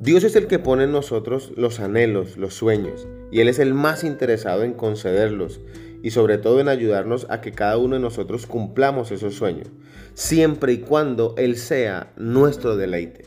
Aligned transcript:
Dios 0.00 0.24
es 0.24 0.34
el 0.34 0.46
que 0.46 0.58
pone 0.58 0.84
en 0.84 0.92
nosotros 0.92 1.52
los 1.56 1.78
anhelos, 1.78 2.38
los 2.38 2.54
sueños, 2.54 3.06
y 3.30 3.40
Él 3.40 3.48
es 3.48 3.58
el 3.58 3.74
más 3.74 4.02
interesado 4.02 4.64
en 4.64 4.72
concederlos 4.72 5.60
y 6.02 6.12
sobre 6.12 6.38
todo 6.38 6.58
en 6.58 6.68
ayudarnos 6.68 7.26
a 7.28 7.42
que 7.42 7.52
cada 7.52 7.76
uno 7.76 7.96
de 7.96 8.00
nosotros 8.00 8.46
cumplamos 8.46 9.10
esos 9.10 9.34
sueños, 9.34 9.68
siempre 10.14 10.72
y 10.72 10.78
cuando 10.78 11.34
Él 11.36 11.58
sea 11.58 12.14
nuestro 12.16 12.78
deleite. 12.78 13.26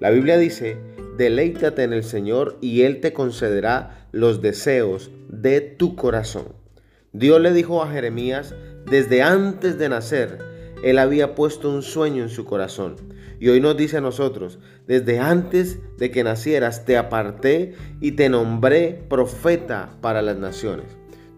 La 0.00 0.08
Biblia 0.08 0.38
dice, 0.38 0.78
deleítate 1.18 1.82
en 1.82 1.92
el 1.92 2.04
Señor 2.04 2.56
y 2.62 2.84
Él 2.84 3.02
te 3.02 3.12
concederá 3.12 4.08
los 4.10 4.40
deseos 4.40 5.10
de 5.28 5.60
tu 5.60 5.94
corazón. 5.94 6.54
Dios 7.12 7.38
le 7.38 7.52
dijo 7.52 7.82
a 7.82 7.90
Jeremías, 7.90 8.54
desde 8.90 9.20
antes 9.20 9.76
de 9.76 9.90
nacer, 9.90 10.38
Él 10.84 10.98
había 10.98 11.34
puesto 11.34 11.70
un 11.70 11.82
sueño 11.82 12.22
en 12.22 12.28
su 12.28 12.44
corazón. 12.44 12.96
Y 13.40 13.48
hoy 13.48 13.58
nos 13.58 13.74
dice 13.74 13.96
a 13.96 14.02
nosotros, 14.02 14.58
desde 14.86 15.18
antes 15.18 15.78
de 15.96 16.10
que 16.10 16.22
nacieras 16.22 16.84
te 16.84 16.98
aparté 16.98 17.74
y 18.02 18.12
te 18.12 18.28
nombré 18.28 19.02
profeta 19.08 19.96
para 20.02 20.20
las 20.20 20.36
naciones. 20.36 20.84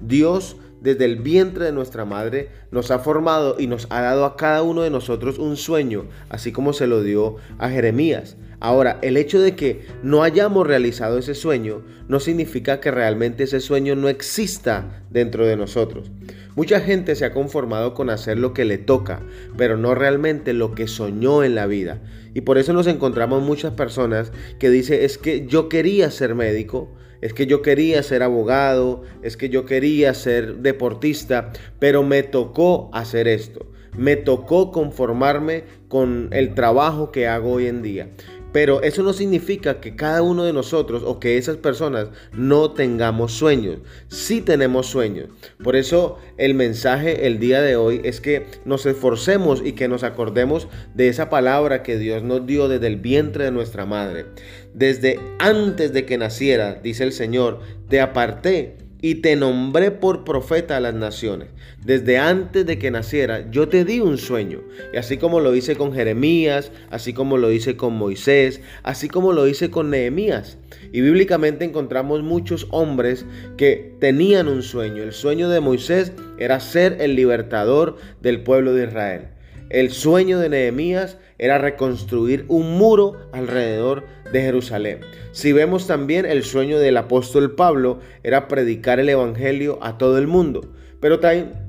Dios 0.00 0.56
desde 0.80 1.04
el 1.04 1.16
vientre 1.16 1.64
de 1.64 1.72
nuestra 1.72 2.04
madre, 2.04 2.50
nos 2.70 2.90
ha 2.90 2.98
formado 2.98 3.56
y 3.58 3.66
nos 3.66 3.86
ha 3.90 4.00
dado 4.00 4.24
a 4.24 4.36
cada 4.36 4.62
uno 4.62 4.82
de 4.82 4.90
nosotros 4.90 5.38
un 5.38 5.56
sueño, 5.56 6.04
así 6.28 6.52
como 6.52 6.72
se 6.72 6.86
lo 6.86 7.02
dio 7.02 7.36
a 7.58 7.68
Jeremías. 7.70 8.36
Ahora, 8.60 8.98
el 9.02 9.16
hecho 9.16 9.40
de 9.40 9.54
que 9.54 9.86
no 10.02 10.22
hayamos 10.22 10.66
realizado 10.66 11.18
ese 11.18 11.34
sueño 11.34 11.82
no 12.08 12.20
significa 12.20 12.80
que 12.80 12.90
realmente 12.90 13.44
ese 13.44 13.60
sueño 13.60 13.96
no 13.96 14.08
exista 14.08 15.02
dentro 15.10 15.46
de 15.46 15.56
nosotros. 15.56 16.10
Mucha 16.54 16.80
gente 16.80 17.14
se 17.16 17.26
ha 17.26 17.34
conformado 17.34 17.92
con 17.92 18.08
hacer 18.08 18.38
lo 18.38 18.54
que 18.54 18.64
le 18.64 18.78
toca, 18.78 19.20
pero 19.58 19.76
no 19.76 19.94
realmente 19.94 20.54
lo 20.54 20.74
que 20.74 20.88
soñó 20.88 21.44
en 21.44 21.54
la 21.54 21.66
vida. 21.66 22.00
Y 22.32 22.42
por 22.42 22.56
eso 22.56 22.72
nos 22.72 22.86
encontramos 22.86 23.42
muchas 23.42 23.74
personas 23.74 24.32
que 24.58 24.70
dicen, 24.70 25.00
es 25.02 25.18
que 25.18 25.46
yo 25.46 25.68
quería 25.68 26.10
ser 26.10 26.34
médico, 26.34 26.94
es 27.20 27.32
que 27.32 27.46
yo 27.46 27.62
quería 27.62 28.02
ser 28.02 28.22
abogado, 28.22 29.02
es 29.22 29.36
que 29.36 29.48
yo 29.48 29.64
quería 29.64 30.14
ser 30.14 30.56
deportista, 30.56 31.52
pero 31.78 32.02
me 32.02 32.22
tocó 32.22 32.90
hacer 32.92 33.28
esto. 33.28 33.66
Me 33.96 34.16
tocó 34.16 34.72
conformarme 34.72 35.64
con 35.88 36.28
el 36.32 36.54
trabajo 36.54 37.10
que 37.12 37.26
hago 37.26 37.52
hoy 37.52 37.66
en 37.66 37.82
día. 37.82 38.08
Pero 38.56 38.80
eso 38.80 39.02
no 39.02 39.12
significa 39.12 39.82
que 39.82 39.96
cada 39.96 40.22
uno 40.22 40.44
de 40.44 40.54
nosotros 40.54 41.02
o 41.04 41.20
que 41.20 41.36
esas 41.36 41.58
personas 41.58 42.08
no 42.32 42.70
tengamos 42.70 43.32
sueños. 43.32 43.80
Sí 44.08 44.40
tenemos 44.40 44.86
sueños. 44.86 45.28
Por 45.62 45.76
eso 45.76 46.16
el 46.38 46.54
mensaje 46.54 47.26
el 47.26 47.38
día 47.38 47.60
de 47.60 47.76
hoy 47.76 48.00
es 48.02 48.22
que 48.22 48.46
nos 48.64 48.86
esforcemos 48.86 49.60
y 49.62 49.72
que 49.72 49.88
nos 49.88 50.04
acordemos 50.04 50.68
de 50.94 51.08
esa 51.08 51.28
palabra 51.28 51.82
que 51.82 51.98
Dios 51.98 52.22
nos 52.22 52.46
dio 52.46 52.66
desde 52.68 52.86
el 52.86 52.96
vientre 52.96 53.44
de 53.44 53.50
nuestra 53.50 53.84
madre. 53.84 54.24
Desde 54.72 55.20
antes 55.38 55.92
de 55.92 56.06
que 56.06 56.16
naciera, 56.16 56.80
dice 56.82 57.04
el 57.04 57.12
Señor, 57.12 57.60
te 57.90 58.00
aparté 58.00 58.78
y 59.06 59.14
te 59.14 59.36
nombré 59.36 59.92
por 59.92 60.24
profeta 60.24 60.76
a 60.76 60.80
las 60.80 60.94
naciones. 60.94 61.46
Desde 61.84 62.18
antes 62.18 62.66
de 62.66 62.76
que 62.76 62.90
naciera, 62.90 63.48
yo 63.52 63.68
te 63.68 63.84
di 63.84 64.00
un 64.00 64.18
sueño. 64.18 64.62
Y 64.92 64.96
así 64.96 65.16
como 65.16 65.38
lo 65.38 65.54
hice 65.54 65.76
con 65.76 65.92
Jeremías, 65.92 66.72
así 66.90 67.12
como 67.12 67.36
lo 67.36 67.52
hice 67.52 67.76
con 67.76 67.94
Moisés, 67.94 68.60
así 68.82 69.08
como 69.08 69.32
lo 69.32 69.46
hice 69.46 69.70
con 69.70 69.90
Nehemías. 69.90 70.58
Y 70.92 71.02
bíblicamente 71.02 71.64
encontramos 71.64 72.24
muchos 72.24 72.66
hombres 72.72 73.24
que 73.56 73.94
tenían 74.00 74.48
un 74.48 74.64
sueño. 74.64 75.04
El 75.04 75.12
sueño 75.12 75.48
de 75.50 75.60
Moisés 75.60 76.10
era 76.40 76.58
ser 76.58 76.96
el 76.98 77.14
libertador 77.14 77.98
del 78.20 78.42
pueblo 78.42 78.74
de 78.74 78.86
Israel. 78.86 79.35
El 79.68 79.90
sueño 79.90 80.38
de 80.38 80.48
Nehemías 80.48 81.18
era 81.38 81.58
reconstruir 81.58 82.44
un 82.48 82.78
muro 82.78 83.16
alrededor 83.32 84.04
de 84.32 84.40
Jerusalén. 84.40 85.00
Si 85.32 85.52
vemos 85.52 85.88
también 85.88 86.24
el 86.24 86.44
sueño 86.44 86.78
del 86.78 86.96
apóstol 86.96 87.56
Pablo 87.56 87.98
era 88.22 88.46
predicar 88.46 89.00
el 89.00 89.08
Evangelio 89.08 89.78
a 89.82 89.98
todo 89.98 90.18
el 90.18 90.28
mundo. 90.28 90.72
Pero 91.00 91.20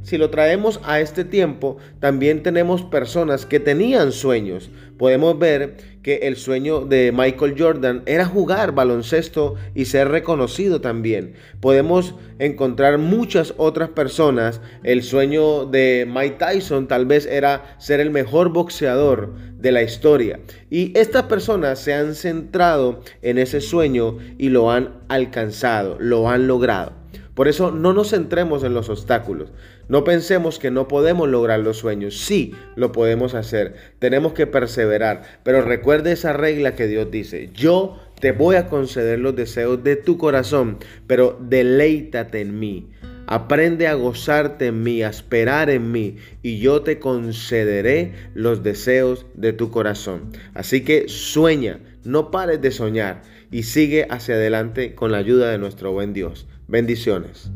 si 0.04 0.18
lo 0.18 0.30
traemos 0.30 0.80
a 0.84 1.00
este 1.00 1.26
tiempo, 1.26 1.78
también 2.00 2.44
tenemos 2.44 2.84
personas 2.84 3.46
que 3.46 3.60
tenían 3.60 4.12
sueños. 4.12 4.70
Podemos 4.98 5.38
ver 5.38 5.78
que 6.08 6.20
el 6.24 6.38
sueño 6.38 6.86
de 6.86 7.12
Michael 7.14 7.56
Jordan 7.58 8.04
era 8.06 8.24
jugar 8.24 8.72
baloncesto 8.72 9.56
y 9.76 9.84
ser 9.84 10.08
reconocido 10.08 10.80
también. 10.80 11.34
Podemos 11.60 12.16
encontrar 12.40 12.98
muchas 12.98 13.54
otras 13.58 13.90
personas. 13.90 14.62
El 14.84 15.04
sueño 15.04 15.66
de 15.66 16.08
Mike 16.10 16.38
Tyson 16.40 16.88
tal 16.88 17.08
vez 17.08 17.26
era 17.26 17.76
ser 17.78 18.00
el 18.00 18.10
mejor 18.10 18.54
boxeador 18.54 19.34
de 19.58 19.74
la 19.74 19.84
historia. 19.84 20.40
Y 20.70 20.98
estas 20.98 21.24
personas 21.24 21.80
se 21.80 21.94
han 21.94 22.16
centrado 22.16 23.02
en 23.22 23.38
ese 23.38 23.60
sueño 23.60 24.18
y 24.38 24.48
lo 24.48 24.72
han 24.72 25.02
alcanzado, 25.10 25.98
lo 26.00 26.30
han 26.30 26.48
logrado. 26.48 26.94
Por 27.38 27.48
eso 27.48 27.70
no 27.70 27.94
nos 27.94 28.10
centremos 28.10 28.64
en 28.64 28.74
los 28.74 28.90
obstáculos. 28.90 29.52
No 29.90 30.04
pensemos 30.04 30.58
que 30.58 30.72
no 30.72 30.88
podemos 30.88 31.30
lograr 31.30 31.60
los 31.60 31.78
sueños. 31.78 32.18
Sí, 32.18 32.56
lo 32.76 32.92
podemos 32.92 33.36
hacer. 33.36 33.76
Tenemos 34.00 34.34
que 34.34 34.48
perseverar. 34.48 35.22
Pero 35.44 35.62
recuerde 35.62 36.14
esa 36.14 36.34
regla 36.34 36.74
que 36.74 36.88
Dios 36.88 37.12
dice. 37.12 37.52
Yo 37.54 38.00
te 38.20 38.32
voy 38.32 38.56
a 38.56 38.68
conceder 38.70 39.20
los 39.20 39.36
deseos 39.36 39.84
de 39.84 39.98
tu 39.98 40.18
corazón, 40.18 40.80
pero 41.06 41.38
deleítate 41.40 42.42
en 42.42 42.58
mí. 42.58 42.90
Aprende 43.28 43.88
a 43.88 43.94
gozarte 43.94 44.68
en 44.68 44.84
mí, 44.84 45.04
a 45.04 45.10
esperar 45.10 45.70
en 45.70 45.92
mí, 45.92 46.16
y 46.42 46.60
yo 46.60 46.82
te 46.82 46.98
concederé 46.98 48.14
los 48.34 48.64
deseos 48.64 49.26
de 49.36 49.54
tu 49.54 49.70
corazón. 49.70 50.32
Así 50.54 50.84
que 50.84 51.10
sueña, 51.10 51.80
no 52.04 52.32
pares 52.32 52.62
de 52.62 52.72
soñar 52.72 53.22
y 53.52 53.64
sigue 53.64 54.08
hacia 54.10 54.36
adelante 54.36 54.96
con 54.96 55.12
la 55.12 55.18
ayuda 55.18 55.52
de 55.52 55.58
nuestro 55.58 55.92
buen 55.92 56.14
Dios. 56.14 56.48
Bendiciones. 56.68 57.52